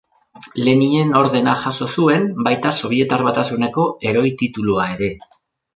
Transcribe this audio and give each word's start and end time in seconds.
Leninen 0.67 1.11
Ordena 1.19 1.53
jaso 1.65 1.89
zuen, 1.97 2.27
baita 2.49 2.73
Sobietar 2.81 3.27
Batasuneko 3.31 3.87
heroi 4.09 4.29
titulua 4.43 4.93
ere. 4.99 5.15